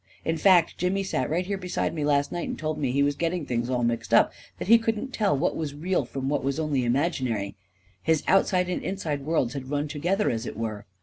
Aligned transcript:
In 0.25 0.35
fact, 0.35 0.79
Jimmy 0.79 1.03
sat 1.03 1.29
right 1.29 1.45
here 1.45 1.59
beside 1.59 1.93
me 1.93 2.03
last 2.03 2.31
night 2.31 2.49
and 2.49 2.57
told 2.57 2.79
me 2.79 2.91
he 2.91 3.03
was 3.03 3.13
getting 3.13 3.45
things 3.45 3.69
all 3.69 3.83
mixed 3.83 4.15
up 4.15 4.29
f— 4.31 4.51
that 4.57 4.67
he 4.67 4.79
couldn't 4.79 5.13
tell 5.13 5.37
what 5.37 5.55
was 5.55 5.75
real 5.75 6.05
from 6.05 6.27
what 6.27 6.43
was 6.43 6.59
only 6.59 6.83
imaginary; 6.83 7.55
his 8.01 8.23
outside 8.27 8.67
and 8.67 8.81
inside 8.81 9.21
worlds 9.23 9.53
had 9.53 9.69
run 9.69 9.87
together, 9.87 10.31
as 10.31 10.47
it 10.47 10.57
were 10.57 10.87